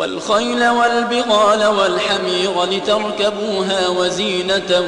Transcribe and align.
والخيل 0.00 0.68
والبغال 0.68 1.66
والحمير 1.66 2.64
لتركبوها 2.64 3.88
وزينة 3.88 4.84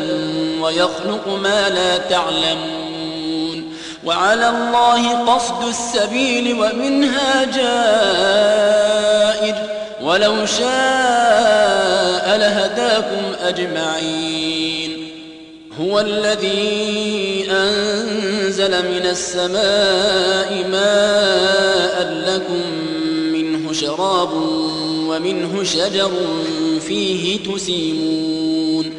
ويخلق 0.61 1.29
ما 1.29 1.69
لا 1.69 1.99
تعلمون 1.99 3.73
وعلى 4.05 4.49
الله 4.49 5.35
قصد 5.35 5.69
السبيل 5.69 6.55
ومنها 6.61 7.45
جائر 7.45 8.35
ولو 10.03 10.47
شاء 10.47 12.37
لهداكم 12.37 13.23
أجمعين 13.43 15.09
هو 15.81 16.01
الذي 16.01 17.47
أنزل 17.51 18.71
من 18.71 19.07
السماء 19.07 20.67
ماء 20.71 22.03
لكم 22.27 22.63
منه 23.33 23.73
شراب 23.73 24.31
ومنه 25.13 25.65
شجر 25.65 26.11
فيه 26.89 27.39
تسيمون. 27.39 28.93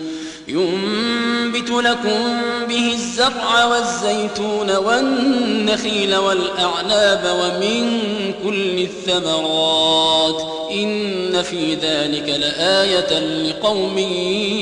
ينبت 0.48 1.70
لكم 1.70 2.42
به 2.70 2.94
الزرع 2.94 3.66
والزيتون 3.66 4.76
والنخيل 4.76 6.16
والأعناب 6.16 7.24
ومن 7.42 8.02
كل 8.44 8.80
الثمرات. 8.80 10.42
إن 10.72 11.42
في 11.42 11.74
ذلك 11.76 12.30
لآية 12.30 13.20
لقوم 13.20 13.98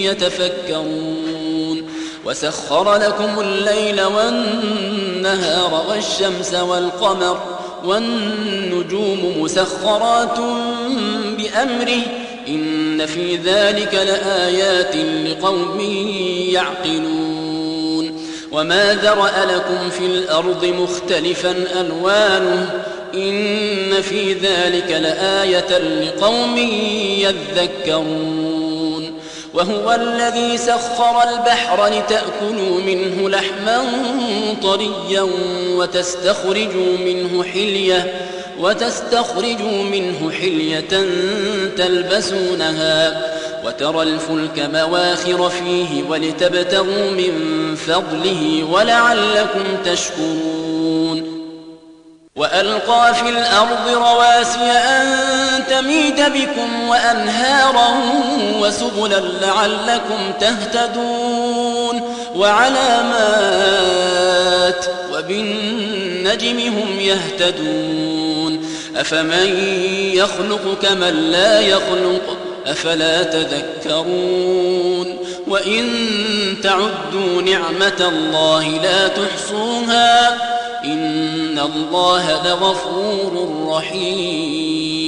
يتفكرون. 0.06 1.32
وسخر 2.26 2.96
لكم 2.96 3.40
الليل 3.40 4.02
والنهار 4.02 5.86
والشمس 5.90 6.54
والقمر 6.54 7.40
والنجوم 7.86 9.42
مسخرات 9.42 10.38
بأمره 11.52 12.02
إن 12.48 13.06
في 13.06 13.36
ذلك 13.36 13.94
لآيات 13.94 14.96
لقوم 15.26 15.80
يعقلون 16.50 18.22
وما 18.52 18.94
ذرأ 18.94 19.46
لكم 19.46 19.90
في 19.90 20.06
الأرض 20.06 20.66
مختلفا 20.66 21.52
ألوانه 21.82 22.84
إن 23.14 24.02
في 24.02 24.34
ذلك 24.34 24.92
لآية 24.92 25.78
لقوم 25.78 26.58
يذكرون 27.18 29.14
وهو 29.54 29.92
الذي 29.92 30.58
سخر 30.58 31.30
البحر 31.30 31.88
لتأكلوا 31.88 32.82
منه 32.82 33.30
لحما 33.30 33.82
طريا 34.64 35.28
وتستخرجوا 35.76 36.98
منه 37.06 37.44
حلية 37.44 38.14
وتستخرجوا 38.62 39.84
منه 39.84 40.32
حلية 40.32 41.06
تلبسونها 41.78 43.22
وترى 43.66 44.04
الفلك 44.04 44.70
مواخر 44.74 45.50
فيه 45.50 46.04
ولتبتغوا 46.10 47.12
من 47.12 47.34
فضله 47.88 48.68
ولعلكم 48.72 49.64
تشكرون. 49.86 51.42
وألقى 52.36 53.14
في 53.14 53.30
الأرض 53.30 53.88
رواسي 53.88 54.72
أن 54.72 55.18
تميد 55.70 56.20
بكم 56.20 56.90
وأنهارا 56.90 57.90
وسبلا 58.62 59.22
لعلكم 59.42 60.32
تهتدون. 60.40 62.02
وعلامات 62.36 63.56
وبالنجم 65.14 66.60
هم 66.60 67.00
يهتدون. 67.00 68.21
أفمن 68.96 69.58
يخلق 70.14 70.78
كمن 70.82 71.32
لا 71.32 71.60
يخلق 71.60 72.38
أفلا 72.66 73.24
تذكرون 73.24 75.18
وإن 75.48 75.88
تعدوا 76.64 77.42
نعمة 77.42 78.08
الله 78.08 78.82
لا 78.84 79.08
تحصوها 79.08 80.30
إن 80.86 81.60
الله 81.60 82.48
لغفور 82.48 83.66
رحيم 83.68 85.02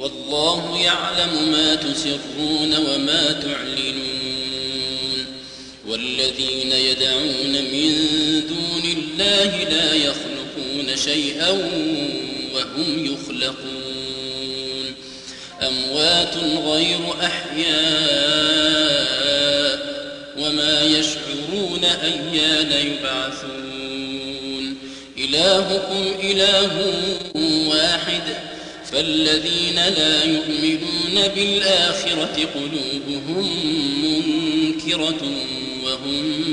والله 0.00 0.78
يعلم 0.78 1.52
ما 1.52 1.74
تسرون 1.74 2.74
وما 2.76 3.32
تعلنون 3.32 4.10
والذين 5.88 6.72
يدعون 6.72 7.52
من 7.52 7.92
دون 8.48 8.84
الله 8.84 9.64
لا 9.70 9.94
يخلقون 9.94 10.96
شيئا 10.96 11.50
وهم 12.76 13.04
يخلقون 13.06 14.94
أموات 15.62 16.36
غير 16.66 17.00
أحياء 17.22 17.70
وما 20.38 20.82
يشعرون 20.82 21.84
أيان 21.84 22.72
يبعثون 22.86 24.76
إلهكم 25.18 26.04
إله 26.22 26.92
واحد 27.68 28.22
فالذين 28.92 29.74
لا 29.74 30.24
يؤمنون 30.24 31.28
بالآخرة 31.34 32.48
قلوبهم 32.54 33.48
منكرة 34.02 35.22
وهم 35.84 36.44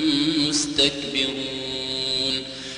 مستكبرون 0.49 1.56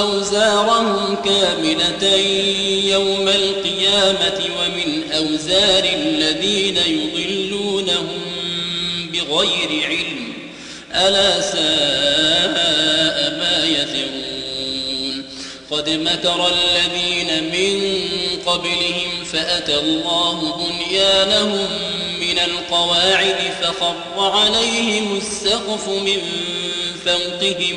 أوزارهم 0.00 1.16
كاملة 1.24 2.16
يوم 2.84 3.28
القيامة 3.28 4.40
ومن 4.58 5.12
أوزار 5.12 5.84
الذين 5.84 6.76
يضلونهم 6.76 8.20
بغير 9.12 9.86
علم. 9.88 10.32
ألا 10.94 11.40
ساء 11.40 13.38
ما 13.38 13.66
يزرون 13.66 15.24
قد 15.70 15.90
مكر 15.90 16.48
الذين 16.48 17.44
من 17.52 17.98
قبلهم 18.46 19.24
فأتى 19.32 19.78
الله 19.78 20.56
بنيانهم 20.56 21.68
من 22.20 22.38
القواعد 22.38 23.52
فخر 23.62 23.94
عليهم 24.18 25.16
السقف 25.16 25.88
من 25.88 26.22
فوقهم. 27.04 27.76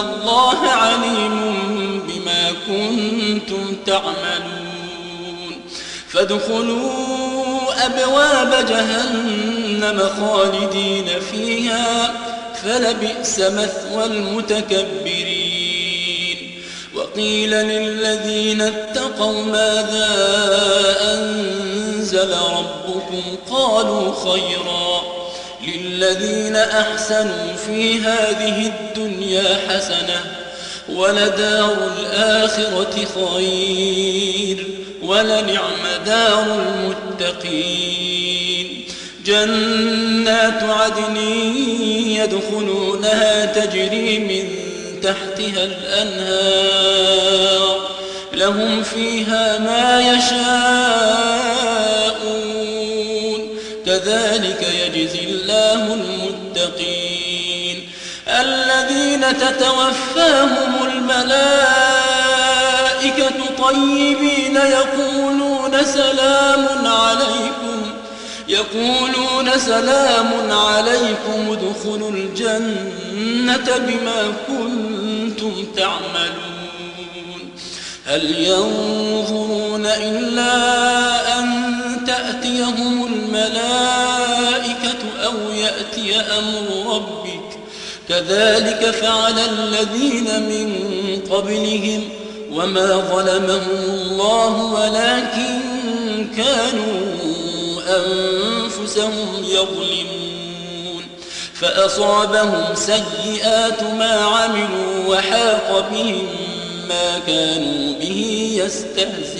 الله 0.00 0.68
عليم 0.68 1.60
بما 2.08 2.52
كنتم 2.66 3.76
تعملون. 3.86 5.60
فادخلوا 6.08 6.90
أبواب 7.86 8.66
جهنم 8.68 10.10
خالدين 10.20 11.06
فيها 11.32 12.14
فلبئس 12.62 13.38
مثوى 13.38 14.04
المتكبرين. 14.04 15.60
وقيل 16.94 17.50
للذين 17.50 18.60
اتقوا 18.60 19.44
ماذا 19.44 20.08
أنزل 21.00 22.30
ربكم؟ 22.30 23.22
قالوا 23.50 24.32
خيرا. 24.32 25.09
للذين 25.66 26.56
أحسنوا 26.56 27.56
في 27.66 28.00
هذه 28.00 28.66
الدنيا 28.66 29.58
حسنة 29.68 30.24
ولدار 30.88 31.90
الآخرة 31.98 33.06
خير 33.14 34.66
ولنعم 35.02 35.86
دار 36.06 36.44
المتقين. 37.20 38.84
جنات 39.26 40.62
عدن 40.62 41.16
يدخلونها 42.06 43.44
تجري 43.44 44.18
من 44.18 44.48
تحتها 45.02 45.64
الأنهار. 45.64 47.00
لهم 48.34 48.82
فيها 48.82 49.58
ما 49.58 50.00
يشاءون. 50.00 50.60
كذلك 53.86 54.79
الله 55.74 55.94
المتقين. 55.94 57.88
الذين 58.28 59.38
تتوفاهم 59.38 60.72
الملائكة 60.92 61.30
طيبين 63.64 64.56
يقولون 64.56 65.84
سلام 65.84 66.66
عليكم. 66.86 67.92
يقولون 68.48 69.50
سلام 69.58 70.50
عليكم 70.50 71.50
ادخلوا 71.50 72.10
الجنة 72.10 73.78
بما 73.78 74.32
كنتم 74.48 75.66
تعملون. 75.76 76.50
هل 78.06 78.38
ينظرون 78.38 79.86
إلا 79.86 80.52
أن 81.38 81.46
تأتيهم 82.06 83.06
الملائكة 83.06 84.19
أو 85.30 85.52
يأتي 85.52 86.20
أمر 86.20 86.94
ربك. 86.94 87.58
كذلك 88.08 88.90
فعل 88.90 89.38
الذين 89.38 90.24
من 90.24 90.76
قبلهم 91.30 92.08
وما 92.52 92.96
ظلمهم 92.96 93.84
الله 93.90 94.64
ولكن 94.64 95.60
كانوا 96.36 97.00
أنفسهم 97.88 99.44
يظلمون. 99.44 101.04
فأصابهم 101.54 102.74
سيئات 102.74 103.82
ما 103.82 104.12
عملوا 104.12 105.06
وحاق 105.06 105.88
بهم 105.92 106.28
ما 106.88 107.18
كانوا 107.26 107.94
به 108.00 108.50
يستهزئون. 108.64 109.39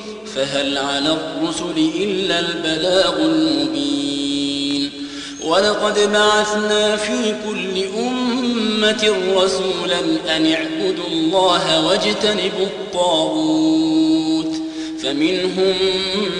فهل 0.35 0.77
على 0.77 1.09
الرسل 1.09 1.91
إلا 1.95 2.39
البلاغ 2.39 3.15
المبين؟ 3.17 4.91
ولقد 5.43 5.99
بعثنا 6.13 6.95
في 6.95 7.35
كل 7.47 7.83
أمة 7.99 9.13
رسولا 9.35 9.99
أن 10.37 10.53
اعبدوا 10.53 11.07
الله 11.07 11.87
واجتنبوا 11.87 12.65
الطاغوت 12.65 14.55
فمنهم 15.03 15.75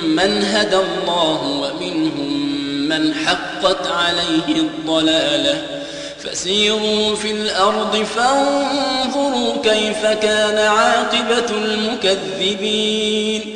من 0.03 0.43
هدى 0.43 0.75
الله 0.77 1.41
ومنهم 1.61 2.51
من 2.87 3.13
حقت 3.13 3.87
عليه 3.87 4.55
الضلالة. 4.55 5.81
فسيروا 6.19 7.15
في 7.15 7.31
الأرض 7.31 8.03
فانظروا 8.15 9.61
كيف 9.63 10.05
كان 10.05 10.57
عاقبة 10.57 11.49
المكذبين. 11.57 13.55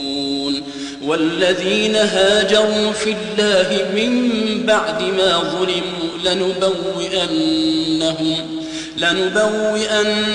والذين 1.05 1.95
هاجروا 1.95 2.91
في 2.91 3.15
الله 3.15 3.85
من 3.95 4.33
بعد 4.65 5.01
ما 5.01 5.37
ظلموا 5.37 6.11
لنبوئنهم 6.25 7.81
لنبوئنهم 8.97 10.31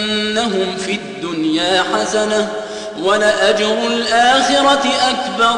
في 0.87 0.93
الدنيا 0.93 1.85
حسنة 1.95 2.53
ولأجر 3.03 3.87
الآخرة 3.87 4.85
أكبر 5.11 5.57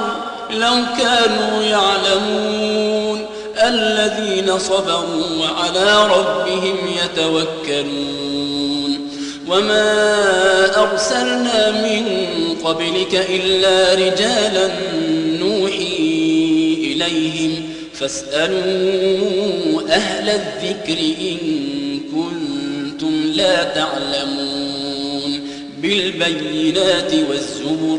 لو 0.50 0.74
كانوا 0.98 1.62
يعلمون 1.62 3.26
الذين 3.62 4.58
صبروا 4.58 5.24
وعلى 5.40 6.06
ربهم 6.06 6.76
يتوكلون 7.04 8.57
وما 9.48 10.82
أرسلنا 10.82 11.70
من 11.70 12.04
قبلك 12.64 13.26
إلا 13.30 13.94
رجالا 13.94 14.70
نوحي 15.40 16.76
إليهم 16.78 17.68
فاسألوا 17.94 19.82
أهل 19.88 20.28
الذكر 20.30 20.98
إن 21.20 21.38
كنتم 22.14 23.32
لا 23.34 23.62
تعلمون 23.64 25.40
بالبينات 25.82 27.14
والزبر 27.30 27.98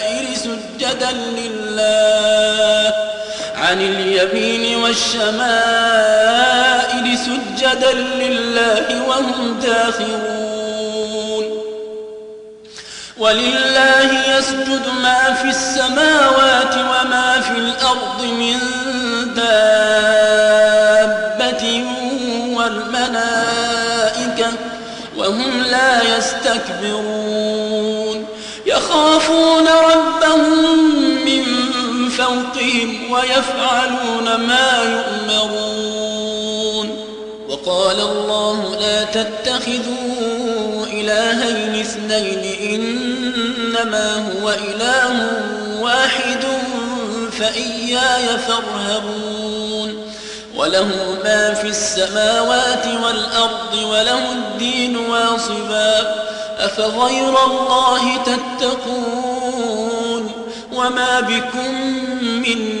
عن 3.71 3.81
اليمين 3.81 4.77
والشمائل 4.77 5.31
سجدا 7.17 7.93
لله 7.93 8.85
وهم 9.07 9.59
داخرون. 9.59 11.45
ولله 13.17 14.09
يسجد 14.37 14.87
ما 15.03 15.33
في 15.33 15.49
السماوات 15.49 16.75
وما 16.75 17.41
في 17.41 17.57
الأرض 17.57 18.21
من 18.21 18.59
دابة 19.35 20.43
والملائكة 22.57 24.51
وهم 25.17 25.63
لا 25.63 26.17
يستكبرون. 26.17 27.61
يخافون 28.65 29.67
ربهم 29.67 29.90
ويفعلون 33.41 34.27
ما 34.47 34.69
يؤمرون. 34.83 36.87
وقال 37.49 37.99
الله 37.99 38.75
لا 38.81 39.03
تتخذوا 39.03 40.85
إلهين 40.85 41.81
اثنين 41.81 42.43
إنما 42.73 44.15
هو 44.15 44.49
إله 44.49 45.31
واحد 45.81 46.43
فإياي 47.39 48.37
فارهبون. 48.47 49.89
وله 50.55 50.89
ما 51.23 51.53
في 51.53 51.67
السماوات 51.67 52.85
والأرض 53.05 53.73
وله 53.73 54.31
الدين 54.31 54.97
واصبا. 54.97 56.15
أفغير 56.59 57.35
الله 57.45 58.17
تتقون؟ 58.23 60.31
وما 60.73 61.19
بكم 61.19 61.73
من 62.21 62.80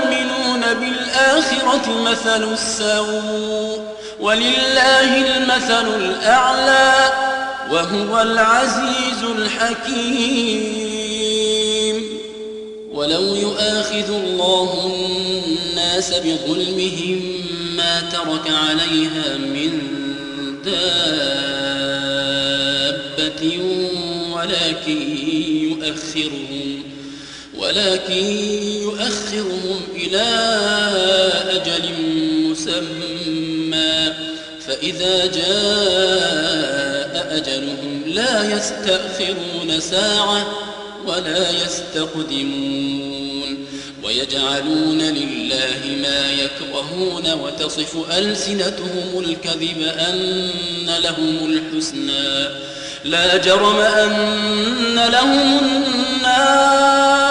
بالآخرة 1.31 2.01
مثل 2.01 2.53
السوء 2.53 3.81
ولله 4.19 5.37
المثل 5.37 5.95
الأعلى 5.95 7.11
وهو 7.71 8.21
العزيز 8.21 9.23
الحكيم. 9.37 10.81
ولو 12.93 13.35
يؤاخذ 13.35 14.09
الله 14.13 14.85
الناس 14.85 16.13
بظلمهم 16.13 17.41
ما 17.77 18.01
ترك 18.01 18.51
عليها 18.69 19.37
من 19.37 19.87
دابة 20.65 21.51
ولكن 24.31 25.17
يؤخرهم 25.61 26.70
ولكن 27.61 28.25
يؤخرهم 28.81 29.81
إلى 29.95 30.23
أجل 31.49 31.89
مسمى 32.49 34.13
فإذا 34.67 35.25
جاء 35.25 37.11
أجلهم 37.37 38.03
لا 38.05 38.55
يستأخرون 38.55 39.79
ساعة 39.79 40.47
ولا 41.07 41.49
يستقدمون 41.49 43.01
ويجعلون 44.03 45.01
لله 45.01 45.97
ما 46.01 46.31
يكرهون 46.31 47.33
وتصف 47.33 48.11
ألسنتهم 48.17 49.19
الكذب 49.19 49.81
أن 49.81 50.89
لهم 51.03 51.37
الحسنى. 51.45 52.47
لا 53.05 53.37
جرم 53.37 53.79
أن 53.79 54.95
لهم 54.95 55.59
النار 55.59 57.30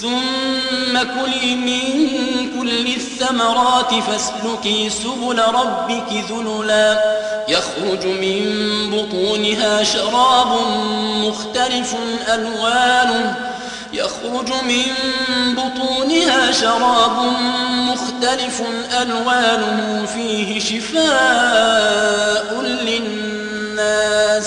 ثم 0.00 0.98
كلي 0.98 1.54
من 1.54 1.80
كل 2.60 2.86
الثمرات 2.86 3.94
فاسلكي 3.94 4.90
سبل 4.90 5.38
ربك 5.38 6.24
ذللا. 6.30 7.16
يخرج 7.48 8.06
من 8.06 8.42
بطونها 8.90 9.84
شراب 9.84 10.60
مختلف 11.16 11.94
ألوانه. 12.28 13.36
يخرج 13.92 14.52
من 14.62 14.84
بطونها 15.54 16.52
شراب 16.52 17.32
مختلف 17.70 18.62
ألوانه. 19.02 20.06
فيه 20.14 20.60
شفاء 20.60 22.60
للناس. 22.60 24.46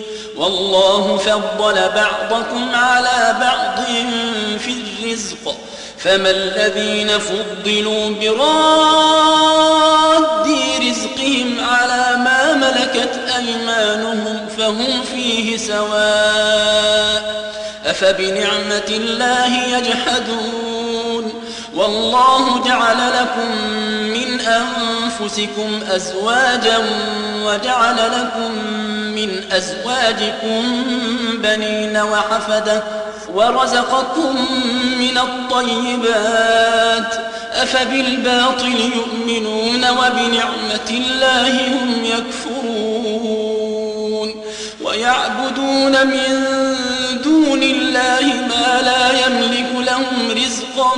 والله 0.41 1.17
فضل 1.17 1.89
بعضكم 1.95 2.75
على 2.75 3.35
بعض 3.41 3.85
في 4.59 4.71
الرزق. 4.71 5.55
فما 5.97 6.29
الذين 6.29 7.19
فضلوا 7.19 8.09
براد 8.09 8.41
رزقهم 10.89 11.57
على 11.59 12.17
ما 12.17 12.53
ملكت 12.53 13.19
أيمانهم 13.37 14.47
فهم 14.57 15.01
فيه 15.15 15.57
سواء. 15.57 17.41
أفبنعمة 17.85 18.89
الله 18.89 19.77
يجحدون؟ 19.77 21.33
والله 21.75 22.63
جعل 22.65 22.97
لكم 23.21 23.51
من 24.13 24.39
أنفسكم 24.39 25.00
أزواجا 25.95 26.77
وجعل 27.45 27.95
لكم 27.95 28.51
من 29.15 29.43
أزواجكم 29.51 30.83
بنين 31.33 31.97
وحفدة 31.97 32.83
ورزقكم 33.33 34.35
من 34.99 35.17
الطيبات 35.17 37.15
أفبالباطل 37.53 38.91
يؤمنون 38.95 39.85
وبنعمة 39.89 40.89
الله 40.91 41.67
هم 41.67 42.05
يكفرون 42.05 43.51
ويعبدون 44.81 46.07
من 46.07 46.47
دون 47.23 47.63
الله 47.63 48.21
ما 48.49 48.81
لا 48.81 49.11
يملك 49.25 49.87
لهم 49.87 50.31
رزقا 50.31 50.95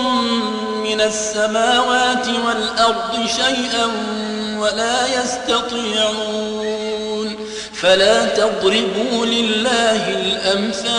من 0.94 1.02
السماوات 1.02 2.28
والأرض 2.28 3.28
شيئا 3.28 3.86
ولا 4.60 5.22
يستطيعون 5.24 6.56
فلا 7.74 8.26
تضربوا 8.26 9.26
لله 9.26 10.10
الأمثال 10.10 10.94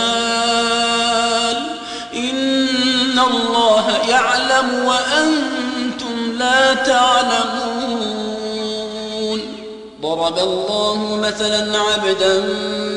إن 2.13 3.19
الله 3.19 3.97
يعلم 4.09 4.85
وأنتم 4.85 6.37
لا 6.39 6.73
تعلمون 6.73 8.15
ضرب 10.01 10.37
الله 10.37 11.15
مثلا 11.15 11.77
عبدا 11.79 12.39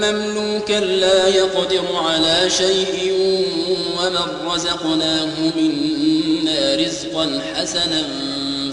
مملوكا 0.02 0.80
لا 0.80 1.28
يقدر 1.28 1.84
على 2.08 2.50
شيء 2.50 3.12
ومن 4.08 4.52
رزقناه 4.54 5.28
منا 5.56 6.74
رزقا 6.74 7.40
حسنا 7.54 8.02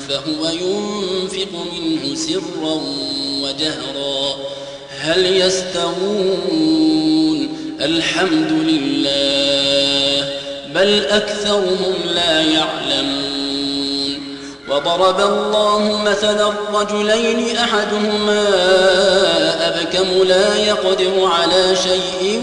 فهو 0.09 0.47
ينفق 0.47 1.47
منه 1.73 2.15
سرا 2.15 2.81
وجهرا 3.41 4.35
هل 4.99 5.25
يستوون 5.25 6.75
الحمد 7.81 8.51
لله 8.51 10.29
بل 10.75 11.05
أكثرهم 11.05 11.95
لا 12.15 12.41
يعلمون 12.41 13.34
وضرب 14.75 15.19
الله 15.19 16.01
مثلا 16.05 16.49
الرجلين 16.49 17.57
أحدهما 17.57 18.43
أبكم 19.67 20.23
لا 20.23 20.55
يقدر 20.55 21.25
على 21.25 21.75
شيء 21.75 22.41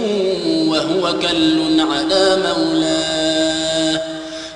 وهو 0.68 1.14
كل 1.18 1.80
على 1.80 2.36
مولاه 2.36 4.00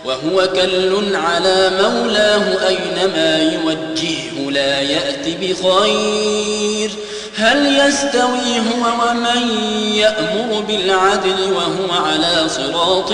وهو 0.05 0.49
كل 0.49 1.17
على 1.17 1.71
مولاه 1.83 2.69
أينما 2.69 3.53
يوجهه 3.53 4.51
لا 4.51 4.81
يأتي 4.81 5.37
بخير 5.41 6.91
هل 7.37 7.79
يستوي 7.79 8.59
هو 8.59 8.85
ومن 9.11 9.49
يأمر 9.95 10.61
بالعدل 10.69 11.53
وهو 11.53 12.05
على 12.05 12.49
صراط 12.49 13.13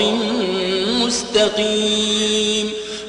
مستقيم 1.05 2.82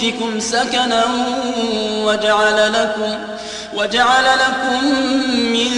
بيوتكم 0.00 0.40
سكنا 0.40 1.04
وجعل 2.04 2.72
لكم 2.72 3.18
وجعل 3.74 4.24
لكم 4.24 4.84
من 5.52 5.70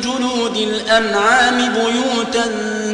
جلود 0.00 0.56
الأنعام 0.56 1.72
بيوتا 1.72 2.44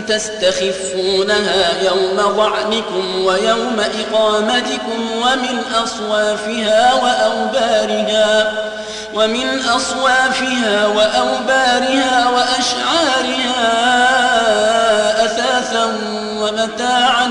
تستخفونها 0.09 1.83
يوم 1.83 2.17
ضعنكم 2.37 3.25
ويوم 3.25 3.77
إقامتكم 3.81 5.11
ومن 5.17 5.63
أصوافها 5.85 6.95
وأوبارها 6.95 8.53
ومن 9.15 9.61
أصوافها 9.77 10.87
وأوبارها 10.87 12.29
وأشعارها 12.29 13.73
أثاثا 15.25 15.85
ومتاعا 16.39 17.31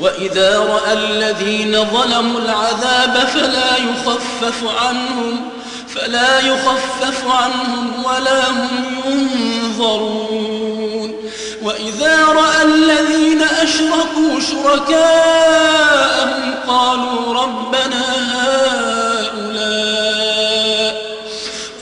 وإذا 0.00 0.58
رأى 0.58 0.92
الذين 0.92 1.84
ظلموا 1.84 2.40
العذاب 2.40 3.28
فلا 3.34 3.76
يخفف 3.76 4.64
عنهم 4.82 5.50
فلا 5.94 6.40
يخفف 6.40 7.24
عنهم 7.26 8.04
ولا 8.04 8.50
هم 8.50 8.84
ينظرون. 9.06 11.14
وإذا 11.62 12.24
رأى 12.24 12.62
الذين 12.62 13.42
أشركوا 13.42 14.40
شركاءهم 14.50 16.54
قالوا 16.68 17.34
ربنا 17.42 18.04
هؤلاء 18.34 19.68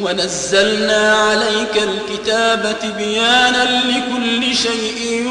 ونزلنا 0.00 1.12
عليك 1.14 1.82
الكتاب 1.82 2.76
بيانا 2.98 3.64
لكل 3.64 4.56
شيء 4.56 5.30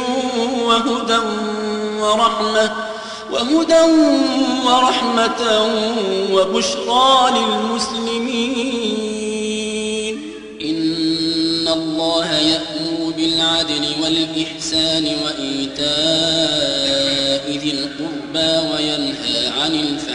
وهدى 0.65 1.19
ورحمة 1.99 2.71
وهدى 3.31 3.81
ورحمة 4.65 5.41
وبشرى 6.33 7.31
للمسلمين. 7.35 8.95
إن 10.61 11.67
الله 11.67 12.33
يأمر 12.33 13.13
بالعدل 13.17 13.85
والإحسان 14.03 15.05
وإيتاء 15.25 15.85
ذي 17.57 17.71
القربى 17.71 18.51
وينهى 18.73 19.47
عن 19.61 19.73
الفحشاء 19.75 20.14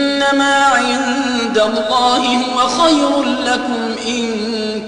إنما 0.31 0.65
عند 0.65 1.57
الله 1.57 2.17
هو 2.17 2.67
خير 2.67 3.23
لكم 3.23 3.95
إن 4.07 4.25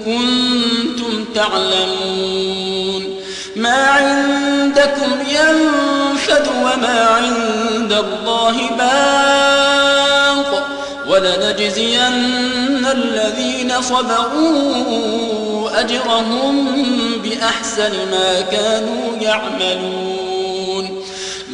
كنتم 0.04 1.24
تعلمون. 1.34 3.20
ما 3.56 3.86
عندكم 3.86 5.12
ينفد 5.28 6.46
وما 6.48 7.08
عند 7.10 7.92
الله 7.92 8.70
باق. 8.78 10.66
ولنجزين 11.08 12.86
الذين 12.86 13.72
صبروا 13.82 14.60
أجرهم 15.80 16.68
بأحسن 17.24 17.92
ما 18.10 18.40
كانوا 18.40 19.16
يعملون. 19.20 20.23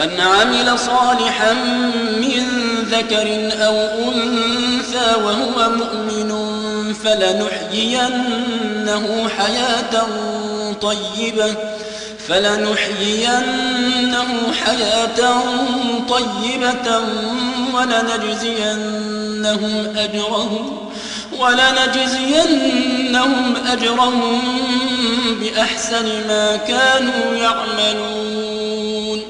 من 0.01 0.21
عمل 0.21 0.79
صالحا 0.79 1.53
من 2.21 2.47
ذكر 2.91 3.53
أو 3.67 3.77
أنثى 4.09 5.15
وهو 5.25 5.71
مؤمن 5.71 6.31
فلنحيينه 7.05 8.49
حياة 9.39 10.07
طيبة 10.81 11.55
فلنحيينه 12.29 13.33
حياة 14.65 15.43
طيبة 16.09 17.01
ولنجزينهم 17.75 19.17
أجرهم 19.97 20.89
ولنجزينهم 21.39 22.77
أجرهم 23.67 24.41
بأحسن 25.41 26.07
ما 26.29 26.57
كانوا 26.57 27.35
يعملون. 27.35 29.30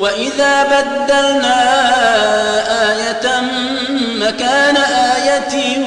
وإذا 0.00 0.64
بدلنا 0.64 1.60
آية 2.90 3.42
مكان 4.18 4.76
آية 4.76 5.78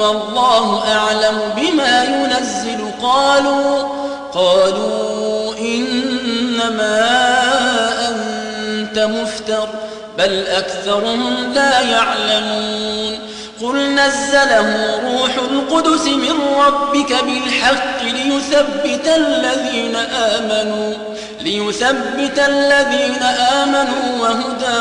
والله 0.00 0.82
أعلم 0.92 1.40
بما 1.56 2.04
ينزل 2.04 2.84
قالوا 3.02 3.88
قالوا 4.34 5.54
إنما 5.58 7.06
أنت 8.08 8.98
مفتر 8.98 9.68
بل 10.18 10.46
أكثرهم 10.46 11.52
لا 11.54 11.80
يعلمون 11.80 13.29
قل 13.62 13.94
نزله 13.94 15.00
روح 15.04 15.34
القدس 15.34 16.06
من 16.06 16.36
ربك 16.66 17.24
بالحق 17.24 18.02
ليثبت 18.02 19.06
الذين 19.16 19.96
آمنوا 19.96 20.94
ليثبت 21.40 22.38
الذين 22.38 23.22
آمنوا 23.62 24.20
وهدى 24.20 24.80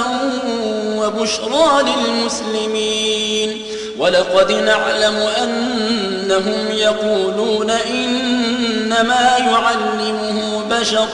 وبشرى 0.99 1.83
للمسلمين. 1.83 3.61
ولقد 3.99 4.51
نعلم 4.51 5.15
أنهم 5.15 6.71
يقولون 6.71 7.69
إنما 7.69 9.37
يعلمه 9.37 10.63
بشر 10.69 11.07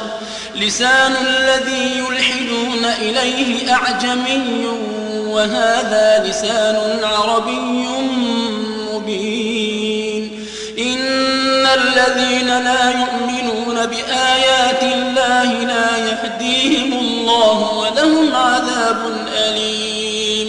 لسان 0.56 1.14
الذي 1.28 1.98
يلحدون 1.98 2.86
إليه 2.86 3.74
أعجمي 3.74 4.68
وهذا 5.36 6.24
لسان 6.28 7.04
عربي 7.04 7.88
مبين. 8.94 10.46
إن 10.80 11.66
الذين 11.66 12.48
لا 12.48 12.90
يؤمنون 12.90 13.86
بآيات 13.86 14.84
الله 14.84 15.50
لا 15.54 15.90
يهديهم 15.98 16.94
الله 17.00 17.58
ولهم 17.78 18.36
عذاب 18.36 19.02
أليم. 19.48 20.48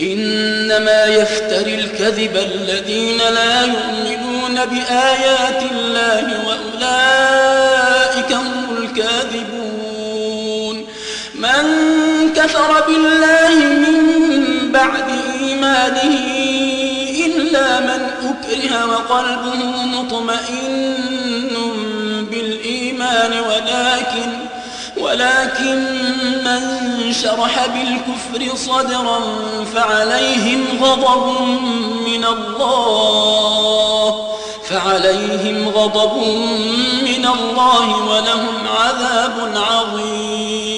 إنما 0.00 1.04
يفتري 1.04 1.74
الكذب 1.74 2.36
الذين 2.36 3.18
لا 3.18 3.62
يؤمنون 3.62 4.54
بآيات 4.54 5.62
الله 5.72 6.24
وأولئك 6.46 8.32
هم 8.32 8.76
الكاذبون. 8.78 9.68
من 11.34 11.64
كفر 12.36 12.70
بالله 12.86 13.54
من 13.54 13.87
بعد 14.78 15.10
إيمانه 15.40 16.16
إلا 17.26 17.80
من 17.80 18.10
أكره 18.22 18.86
وقلبه 18.86 19.60
مطمئن 19.84 20.94
بالإيمان 22.30 23.32
ولكن 23.40 24.30
ولكن 24.98 25.78
من 26.44 26.62
شرح 27.22 27.66
بالكفر 27.66 28.56
صدرا 28.56 29.20
فعليهم 29.74 30.64
غضب 30.82 31.40
من 32.06 32.24
الله 32.24 34.28
فعليهم 34.68 35.68
غضب 35.68 36.16
من 37.02 37.26
الله 37.26 37.96
ولهم 37.96 38.66
عذاب 38.78 39.52
عظيم. 39.56 40.77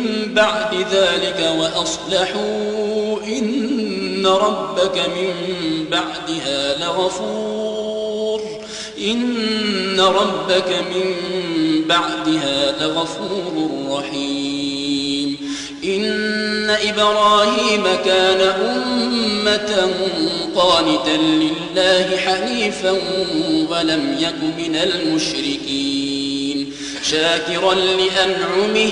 بعد 0.35 0.85
ذلك 0.91 1.51
وأصلحوا 1.59 3.17
إن 3.27 4.27
ربك 4.27 4.97
من 4.97 5.33
بعدها 5.91 6.77
لغفور 6.77 8.41
إن 8.97 9.99
ربك 9.99 10.69
من 10.95 11.15
بعدها 11.87 12.75
لغفور 12.81 13.69
رحيم 13.89 15.37
إن 15.83 16.69
إبراهيم 16.69 17.83
كان 18.05 18.41
أمة 18.41 19.89
قانتا 20.55 21.17
لله 21.17 22.17
حنيفا 22.17 22.91
ولم 23.69 24.17
يك 24.19 24.43
من 24.57 24.75
المشركين 24.75 26.31
شاكرا 27.03 27.73
لأنعمه 27.73 28.91